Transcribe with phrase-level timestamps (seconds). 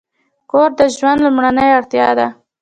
[0.51, 2.27] کور د ژوند لومړنۍ اړتیا ده.